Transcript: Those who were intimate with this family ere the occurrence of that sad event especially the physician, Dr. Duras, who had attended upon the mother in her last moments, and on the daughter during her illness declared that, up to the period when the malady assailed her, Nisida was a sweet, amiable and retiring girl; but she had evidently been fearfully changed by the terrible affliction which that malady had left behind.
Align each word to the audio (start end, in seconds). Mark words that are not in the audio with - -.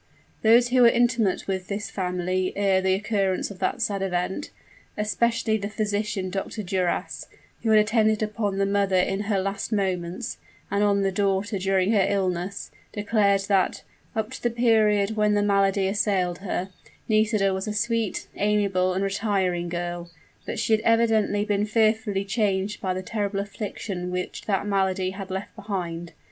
Those 0.41 0.69
who 0.69 0.81
were 0.81 0.89
intimate 0.89 1.45
with 1.47 1.67
this 1.67 1.91
family 1.91 2.53
ere 2.57 2.81
the 2.81 2.95
occurrence 2.95 3.51
of 3.51 3.59
that 3.59 3.83
sad 3.83 4.01
event 4.01 4.49
especially 4.97 5.57
the 5.57 5.69
physician, 5.69 6.31
Dr. 6.31 6.63
Duras, 6.63 7.27
who 7.61 7.69
had 7.69 7.77
attended 7.77 8.23
upon 8.23 8.57
the 8.57 8.65
mother 8.65 8.95
in 8.95 9.19
her 9.29 9.39
last 9.39 9.71
moments, 9.71 10.39
and 10.71 10.83
on 10.83 11.03
the 11.03 11.11
daughter 11.11 11.59
during 11.59 11.91
her 11.91 12.03
illness 12.09 12.71
declared 12.91 13.41
that, 13.41 13.83
up 14.15 14.31
to 14.31 14.41
the 14.41 14.49
period 14.49 15.15
when 15.17 15.35
the 15.35 15.43
malady 15.43 15.85
assailed 15.85 16.39
her, 16.39 16.69
Nisida 17.07 17.53
was 17.53 17.67
a 17.67 17.71
sweet, 17.73 18.25
amiable 18.35 18.95
and 18.95 19.03
retiring 19.03 19.69
girl; 19.69 20.09
but 20.47 20.57
she 20.57 20.73
had 20.73 20.81
evidently 20.81 21.45
been 21.45 21.67
fearfully 21.67 22.25
changed 22.25 22.81
by 22.81 22.95
the 22.95 23.03
terrible 23.03 23.39
affliction 23.39 24.09
which 24.09 24.45
that 24.47 24.65
malady 24.65 25.11
had 25.11 25.29
left 25.29 25.55
behind. 25.55 26.13